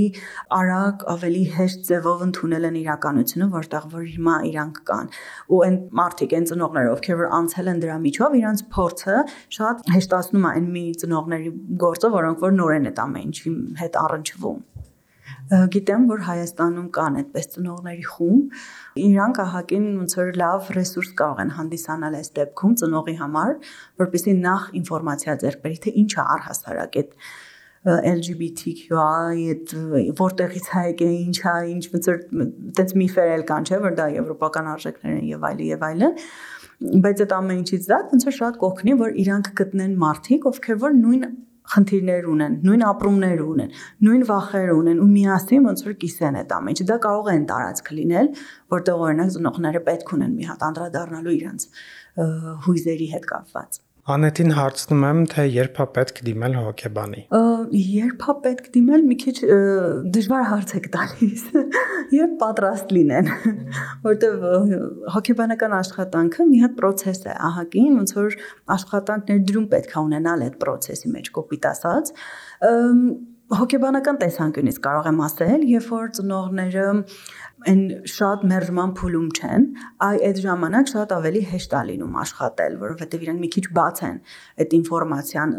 արագ, 0.59 1.05
ավելի 1.15 1.43
հեշտ 1.57 1.83
ձևով 1.89 2.23
ընդունել 2.27 2.67
են 2.69 2.79
իրականությունը, 2.83 3.49
որտեղ 3.57 3.87
որ 3.97 4.07
հիմա 4.13 4.35
իրանք 4.51 4.81
կան։ 4.91 5.11
Ու 5.47 5.61
այն 5.67 5.77
մարդիկ, 6.01 6.35
այն 6.37 6.49
ծնողները, 6.51 6.93
ովքեր 6.97 7.21
որ 7.23 7.31
անցել 7.41 7.71
են 7.73 7.83
դրա 7.87 7.97
միջով, 8.07 8.39
իրանց 8.41 8.65
փորձը 8.77 9.17
շատ 9.57 9.85
հեշտացնում 9.97 10.47
է 10.47 10.51
այն 10.57 10.71
մի 10.77 10.85
ծնողների 11.03 11.53
գործը, 11.87 12.13
որոնք 12.17 12.45
որ 12.47 12.57
նոր 12.61 12.77
են 12.77 12.91
այդ 12.91 13.03
ամեն 13.07 13.27
ինչի 13.27 13.55
հետ 13.83 14.01
առնչվում 14.07 14.61
գիտեմ, 15.47 16.05
որ 16.11 16.23
Հայաստանում 16.27 16.87
կան 16.95 17.17
այդպես 17.21 17.45
ծնողների 17.53 18.05
խումբ, 18.11 18.55
իրանք 18.99 19.37
ահագին 19.43 19.85
ոնց 20.01 20.15
որ 20.19 20.31
լավ 20.41 20.71
ռեսուրս 20.75 21.11
կարող 21.21 21.41
են 21.43 21.53
հանդիսանալ 21.57 22.17
այս 22.19 22.31
դեպքում 22.39 22.73
ծնողի 22.81 23.15
համար, 23.21 23.53
որպեսզի 24.03 24.33
նախ 24.43 24.65
ինֆորմացիա 24.81 25.37
ձեռք 25.43 25.61
բերի, 25.63 25.79
թե 25.87 25.93
ինչ 26.03 26.11
է 26.11 26.25
առհասարակ 26.35 26.99
այդ 27.01 27.15
LGBTQI 27.87 28.97
այդ 29.53 29.73
որտեղից 30.19 30.67
է 30.67 30.83
եկել, 30.91 31.15
ինչ 31.27 31.37
է, 31.39 31.55
ինչ 31.73 31.83
որ 31.93 32.21
այդպես 32.43 32.93
միֆեր 33.01 33.33
էլ 33.37 33.43
կան, 33.51 33.67
չէ, 33.67 33.81
որ 33.87 33.97
դա 33.97 34.07
եվրոպական 34.17 34.71
արժեքներ 34.75 35.17
են 35.17 35.27
եւ 35.31 35.49
այլն 35.51 35.67
եւ 35.71 35.85
այլն 35.87 36.15
բայց 36.77 37.21
այդ 37.25 37.31
ամեն 37.33 37.59
ինչից 37.63 37.85
դա 37.89 37.97
ոնց 38.11 38.25
որ 38.27 38.35
շատ 38.37 38.57
կօգնի 38.61 38.93
որ 39.01 39.15
իրանք 39.23 39.47
գտնեն 39.57 39.93
մարդիկ 40.03 40.43
ովքեր 40.51 40.81
որ 40.83 40.97
նույն 40.97 41.23
խնդիրներ 41.67 42.27
ունեն, 42.31 42.53
նույն 42.63 42.83
ապրումներ 42.87 43.41
ունեն, 43.43 43.73
նույն 44.07 44.21
վախեր 44.29 44.69
ունեն 44.75 45.01
ու 45.03 45.07
միասին 45.13 45.67
ոնց 45.67 45.83
որ 45.87 45.97
կիսեն 46.03 46.37
այդ 46.43 46.53
ամենը։ 46.57 46.87
Դա 46.91 46.97
կարող 47.07 47.31
է 47.33 47.35
տարածք 47.51 47.91
լինել, 47.97 48.29
որտեղ 48.77 49.03
օրինակ 49.07 49.33
ծնողները 49.35 49.81
պետք 49.89 50.13
ունեն 50.17 50.37
մի 50.37 50.47
հատ 50.51 50.65
անդրադառնալու 50.69 51.35
իրենց 51.41 51.67
հույզերի 52.67 53.09
հետ 53.17 53.29
կապված։ 53.33 53.81
Անետին 54.07 54.53
հարցնում 54.55 55.01
եմ, 55.03 55.17
թե 55.33 55.43
երբ 55.51 55.79
է 55.83 55.85
պետք 55.97 56.19
դիմել 56.23 56.53
հոգեբանի։ 56.55 57.23
Երբ 57.75 58.21
է 58.23 58.35
պետք 58.45 58.69
դիմել, 58.77 59.03
մի 59.09 59.17
քիչ 59.23 59.33
դժվար 60.15 60.45
հարց 60.51 60.71
եք 60.79 60.87
տալիս։ 60.93 61.43
Երբ 62.21 62.37
պատրաստ 62.39 62.93
լինեն, 62.95 63.31
որտեղ 64.07 64.47
հոգեբանական 65.17 65.77
աշխատանքը 65.81 66.49
մի 66.53 66.63
հատ 66.63 66.77
process 66.79 67.25
է, 67.27 67.35
ահագին, 67.51 67.97
ոնց 67.99 68.15
որ 68.21 68.37
աշխատանք 68.77 69.33
ներդրում 69.33 69.71
պետք 69.75 69.97
է 69.97 70.03
ունենալ 70.07 70.45
այդ 70.47 70.61
process-ի 70.63 71.11
մեջ, 71.17 71.33
կոպիտ 71.35 71.73
ասած 71.75 72.13
հոգեբանական 73.47 74.17
տեսանկյունից 74.19 74.79
կարող 74.83 75.05
եմ 75.07 75.19
ասել, 75.23 75.61
երբ 75.71 75.85
որ 75.93 76.09
ծնողները 76.17 76.87
այն 77.65 77.79
շատ 78.05 78.43
մերժման 78.47 78.91
փուլում 78.97 79.29
չեն, 79.33 79.63
այ 80.05 80.17
այդ 80.27 80.39
ժամանակ 80.43 80.89
շատ 80.91 81.13
ավելի 81.15 81.39
հեշտ 81.51 81.71
է 81.73 81.79
լինում 81.87 82.17
աշխատել, 82.21 82.75
որովհետև 82.83 83.23
իրենք 83.25 83.41
մի 83.41 83.49
քիչ 83.55 83.63
բաց 83.77 84.01
են 84.07 84.19
այդ 84.61 84.75
ինֆորմացիան 84.77 85.55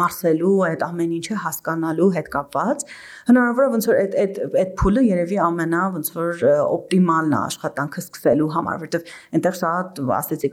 մարսելու, 0.00 0.54
այդ 0.66 0.82
ամեն 0.86 1.12
ինչը 1.16 1.36
հասկանալու 1.44 2.08
հետ 2.16 2.30
կապված։ 2.34 2.84
Հնարավոր 3.30 3.66
է 3.66 3.70
ոնց 3.76 3.88
որ 3.90 4.00
այդ 4.02 4.16
այդ 4.26 4.40
այդ 4.62 4.74
փուլը 4.82 5.04
երևի 5.06 5.38
ամենա 5.46 5.84
ոնց 5.96 6.10
որ 6.16 6.44
օպտիմալն 6.66 7.36
է 7.36 7.38
աշխատանքը 7.46 8.04
սկսելու 8.06 8.50
համար, 8.56 8.82
որովհետև 8.82 9.14
այնտեղ 9.36 9.56
շատ 9.62 10.02
ասեցի 10.16 10.50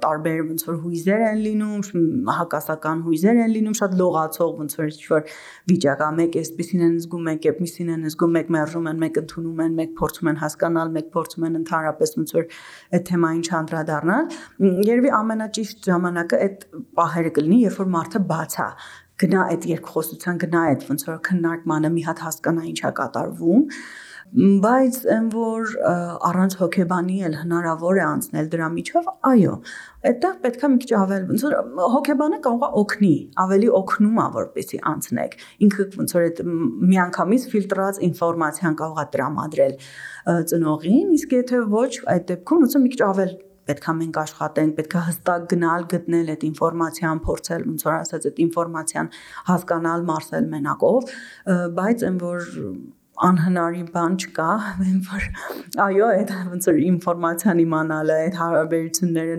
տարբեր 0.00 0.42
ոնց 0.50 0.66
որ 0.70 0.80
հույզեր 0.80 1.24
են 1.30 1.40
լինում, 1.44 1.84
հակասական 2.40 3.04
հույզեր 3.06 3.40
են 3.44 3.54
լինում, 3.60 3.76
շատ 3.80 3.96
լողացող 4.00 4.52
ոնց 4.60 4.76
որ 4.80 4.90
ինչ-որ 4.90 5.24
վիճակ 5.70 6.00
է, 6.00 6.10
մեկ 6.20 6.38
էսպիսին 6.40 6.84
են 6.86 6.94
զգում, 7.00 7.24
մեկ 7.30 7.48
էպիսին 7.50 7.90
են 7.94 8.04
զգում, 8.10 8.34
մեկ 8.40 8.52
մերժում 8.56 8.90
են, 8.90 9.00
մեկ 9.04 9.20
ընդունում 9.20 9.62
են, 9.64 9.74
մեկ 9.80 9.94
փորձում 10.00 10.29
են 10.30 10.40
հասկանալ, 10.40 10.92
մեկ 10.96 11.10
փորձում 11.14 11.46
են 11.50 11.58
ընդհանրապես 11.60 12.14
ոնց 12.20 12.34
որ 12.36 12.48
այդ 12.96 13.06
թեմային 13.10 13.44
չանդրադառնալ։ 13.50 14.24
Երևի 14.90 15.12
ամենաճիշտ 15.20 15.90
ժամանակը 15.90 16.40
այդ 16.46 16.66
պահերը 17.00 17.32
կլինի, 17.40 17.60
երբ 17.70 17.80
որ 17.80 17.90
մարդը 17.96 18.22
բաց 18.30 18.58
է 18.60 18.68
գնա 19.20 19.40
այդ 19.52 19.66
երկխոսության, 19.68 20.38
գնա 20.40 20.60
այդ 20.70 20.84
ոնց 20.88 21.02
որ 21.10 21.18
քննարկմանը 21.28 21.90
մի 21.96 22.04
հատ 22.06 22.22
հասկանա 22.24 22.62
ինչա 22.70 22.90
կատարվում 23.00 23.66
բայց 24.30 24.96
այն 25.10 25.24
որ 25.34 25.72
առանց 26.28 26.54
հոգեբանի 26.60 27.16
էլ 27.26 27.32
հնարավոր 27.40 27.98
է 27.98 28.02
անցնել 28.06 28.50
դրա 28.52 28.68
միջով, 28.76 29.08
այո, 29.30 29.54
այդտեղ 30.10 30.36
պետքա 30.44 30.70
մի 30.70 30.78
քիչ 30.84 30.92
ավել 31.00 31.26
ոնց 31.30 31.44
որ 31.46 31.56
հոգեբանը 31.96 32.38
կարող 32.46 32.62
է 32.62 32.70
օգնի, 32.82 33.12
ավելի 33.44 33.70
օգնում 33.80 34.20
է 34.22 34.26
որպեսի 34.38 34.80
անցնեք։ 34.92 35.36
Ինքը 35.66 35.86
ոնց 35.98 36.14
որ 36.14 36.26
այդ 36.30 36.42
միանգամից 36.94 37.46
ֆիլտրած 37.54 38.00
ինֆորմացիան 38.10 38.80
կարող 38.80 39.02
է 39.02 39.06
տրամադրել 39.18 39.74
ծնողին, 40.54 41.14
իսկ 41.18 41.36
եթե 41.40 41.62
ոչ, 41.74 41.92
այդ 42.14 42.26
դեպքում 42.30 42.66
ոնց 42.66 42.78
որ 42.78 42.84
մի 42.86 42.92
քիչ 42.94 43.02
ավել 43.10 43.32
պետքա 43.70 43.92
մենք 43.98 44.16
աշխատենք, 44.20 44.70
պետքա 44.78 45.00
հստակ 45.06 45.42
գնալ, 45.50 45.84
գտնել 45.90 46.30
այդ 46.32 46.46
ինֆորմացիան, 46.48 47.20
փորձել 47.26 47.66
ոնց 47.70 47.84
որ 47.86 47.94
ասած 47.98 48.26
այդ 48.30 48.40
ինֆորմացիան 48.46 49.10
հասկանալ, 49.50 50.06
մարսել 50.10 50.48
մենակով, 50.54 51.12
բայց 51.76 52.06
այն 52.08 52.18
որ 52.24 52.48
անհնարի 53.26 53.82
բան 53.94 54.14
չկա, 54.20 54.50
որ 55.10 55.24
այո, 55.86 56.06
այդ 56.20 56.30
ոնց 56.52 56.68
որ 56.70 56.78
ինֆորմացիան 56.90 57.64
իմանալը, 57.64 58.16
այդ 58.26 58.38
հարաբերությունները 58.40 59.36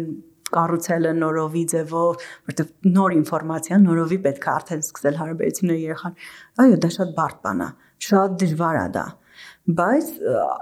կառուցելը 0.52 1.14
նորովի 1.22 1.64
ձևով, 1.72 2.26
որտեղ 2.52 2.92
նոր 2.98 3.16
ինֆորմացիա 3.18 3.80
նորովի 3.86 4.20
պետք 4.26 4.48
է 4.48 4.52
արդեն 4.52 4.84
սկսել 4.86 5.20
հարաբերությունները 5.22 5.84
երեխան։ 5.86 6.18
Այո, 6.66 6.78
դա 6.86 6.92
շատ 6.98 7.14
բարդ 7.18 7.42
բան 7.46 7.64
է, 7.66 7.70
շատ 8.12 8.38
դժվար 8.42 8.80
է 8.82 8.86
դա, 8.98 9.06
բայց 9.70 10.08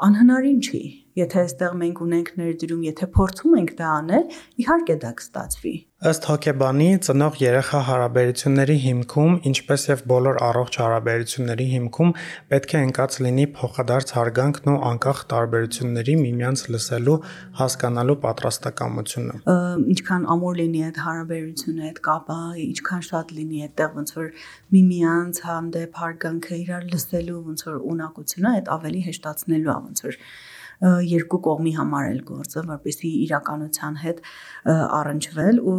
անհնարին 0.05 0.59
չի։ 0.59 0.81
Եթե 1.19 1.39
այստեղ 1.43 1.75
մենք 1.79 2.01
ունենք 2.05 2.31
ներդրում, 2.39 2.81
եթե 2.89 3.07
փորձում 3.15 3.55
ենք 3.59 3.71
դա 3.79 3.91
անել, 3.99 4.25
իհարկե 4.63 4.95
դա 5.03 5.11
կստացվի։ 5.19 5.75
Ըստ 5.99 6.25
հոգեբանի, 6.29 6.85
ծնող-երեխա 7.03 7.79
հարաբերությունների 7.89 8.75
հիմքում, 8.83 9.33
ինչպես 9.49 9.81
եւ 9.89 10.03
բոլոր 10.11 10.37
առողջ 10.47 10.77
հարաբերությունների 10.79 11.65
հիմքում, 11.73 12.13
պետք 12.53 12.75
է 12.79 12.83
ընկած 12.87 13.17
լինի 13.25 13.47
փոխադարձ 13.57 14.13
հարգանքն 14.15 14.69
ու 14.71 14.77
անկախ 14.89 15.19
տարբերությունների 15.33 16.15
միմյանց 16.23 16.63
լսելու, 16.71 17.17
հասկանալու 17.59 18.17
պատրաստակամությունը։ 18.23 19.35
Ինչքան 19.91 20.23
ամուր 20.39 20.55
լինի 20.59 20.85
այդ 20.87 21.01
հարաբերությունը, 21.03 21.83
այդ 21.89 21.99
կապը, 22.07 22.39
ինչքան 22.63 23.03
շատ 23.09 23.35
լինի 23.39 23.59
այդտեղ 23.67 23.91
ոնց 23.99 24.15
որ 24.19 24.31
միմյանց 24.79 25.43
հանդեպ 25.49 25.99
հարգանքը 25.99 26.55
իրար 26.63 26.87
լսելու 26.95 27.43
ոնց 27.49 27.67
որ 27.67 27.77
ունակությունը, 27.91 28.49
այդ 28.55 28.73
ավելի 28.79 28.88
հեշտացնելու 29.09 29.73
է 29.75 29.77
ոնց 29.89 30.05
որ 30.09 30.17
երկու 30.79 31.39
կողմի 31.43 31.71
համար 31.75 32.05
էլ 32.09 32.19
գործը, 32.27 32.61
որպեսզի 32.69 33.09
իրականության 33.25 33.95
հետ 33.99 34.21
առնչվել 34.71 35.59
ու 35.59 35.73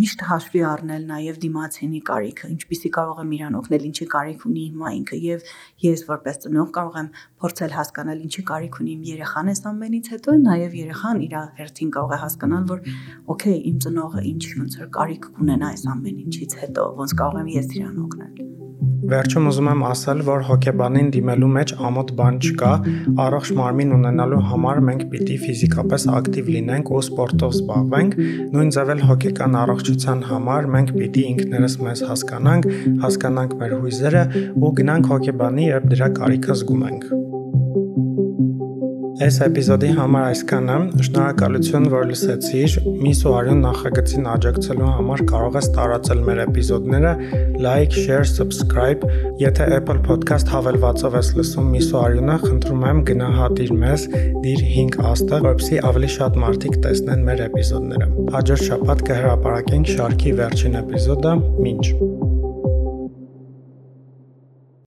միշտ 0.00 0.24
հաշվի 0.30 0.62
առնել 0.66 1.04
նաև 1.10 1.38
դիմացինի 1.44 2.00
կարիքը, 2.10 2.50
ինչպիսի 2.56 2.90
կարող 2.96 3.20
եմ 3.22 3.30
իրան 3.36 3.58
օգնել, 3.60 3.86
ինչի 3.86 4.08
կարիք 4.16 4.46
ունի 4.50 4.64
հիմա 4.66 4.92
ինքը 4.96 5.20
եւ 5.26 5.46
ես 5.86 6.04
որպես 6.10 6.42
ծնող 6.42 6.74
կարող 6.74 6.98
եմ 7.02 7.10
փորձել 7.46 7.76
հասկանալ 7.78 8.26
ինչի 8.26 8.46
կարիք 8.50 8.80
ունի 8.82 8.92
իմ 8.96 9.06
երեխան 9.14 9.52
այս 9.54 9.64
ամենից 9.70 10.12
հետո 10.16 10.36
նաև 10.42 10.76
երեխան 10.82 11.24
իր 11.26 11.38
հերթին 11.62 11.94
կարող 11.96 12.16
է 12.16 12.20
հասկանալ, 12.26 12.68
որ 12.74 12.84
օքեյ, 13.36 13.58
իմ 13.70 13.80
ծնողը 13.86 14.26
ինչ 14.34 14.44
ոնց 14.58 14.78
որ 14.82 14.92
կարիք 14.98 15.32
կունենա 15.38 15.72
այս 15.76 15.88
ամեն 15.94 16.22
ինչից 16.26 16.60
հետո, 16.66 16.92
ոնց 16.98 17.18
կարող 17.22 17.42
եմ 17.46 17.52
ես 17.60 17.74
իրան 17.78 18.06
օգնել։ 18.06 18.65
Վերջում 19.06 19.44
ուզում 19.48 19.68
եմ 19.70 19.82
ասել, 19.86 20.20
որ 20.26 20.40
հոգեբանին 20.48 21.10
դիմելու 21.14 21.48
մեջ 21.56 21.72
ամոթ 21.88 22.08
բան 22.18 22.38
չկա։ 22.42 22.70
Առողջ 23.24 23.52
մարմին 23.58 23.94
ունենալու 23.96 24.40
համար 24.50 24.80
մենք 24.88 25.04
պիտի 25.12 25.36
ֆիզիկապես 25.44 26.06
ակտիվ 26.16 26.50
լինենք 26.56 26.90
ու 26.92 27.02
սպորտով 27.06 27.54
զբաղվենք։ 27.56 28.16
Նույն 28.56 28.72
ձև 28.76 28.92
էլ 28.96 29.04
հոգեկան 29.10 29.58
առողջության 29.62 30.24
համար 30.32 30.68
մենք 30.76 30.92
պիտի 30.96 31.24
ինքներս 31.36 31.78
մեզ 31.86 32.02
հասկանանք, 32.10 32.68
հասկանանք 33.06 33.54
մեր 33.62 33.78
հույզերը 33.86 34.26
ու 34.56 34.74
գնանք 34.80 35.14
հոգեբանի, 35.14 35.70
երբ 35.70 35.88
դրա 35.94 36.10
կարիքը 36.20 36.60
զգում 36.60 36.84
ենք։ 36.90 37.25
Այս 39.16 39.36
էպիզոդի 39.46 39.88
համար 39.96 40.24
այսքանը։ 40.28 40.74
Շնորհակալություն, 41.06 41.86
որ 41.88 42.02
լսեցիր։ 42.10 42.74
Միս 43.00 43.22
ու 43.24 43.30
Արյուն 43.32 43.62
նախագծին 43.64 44.28
աջակցելու 44.32 44.90
համար 44.96 45.22
կարող 45.30 45.56
ես 45.56 45.68
տարածել 45.76 46.20
մեր 46.26 46.42
էպիզոդները, 46.44 47.12
like, 47.64 47.96
share, 47.96 48.28
subscribe։ 48.28 49.08
Եթե 49.40 49.70
Apple 49.78 50.04
Podcast 50.04 50.52
հավելվածով 50.52 51.16
ես 51.16 51.32
լսում 51.40 51.72
Միս 51.78 51.90
ու 51.96 51.98
Արյունը, 52.02 52.36
խնդրում 52.44 52.86
եմ 52.92 53.02
գնահատիր 53.08 53.74
մեզ, 53.86 54.06
դիր 54.44 54.68
5 54.76 55.00
աստղ, 55.14 55.42
որպեսզի 55.48 55.82
ավելի 55.94 56.12
շատ 56.18 56.40
մարդիկ 56.44 56.78
տեսնեն 56.84 57.26
մեր 57.30 57.44
էպիզոդները։ 57.48 58.12
Հաջորդ 58.36 58.68
շաբաթ 58.68 59.04
կհրապարակենք 59.10 59.92
շարքի 59.96 60.38
վերջին 60.44 60.80
էպիզոդը։ 60.84 61.36
Մինչ 61.64 62.25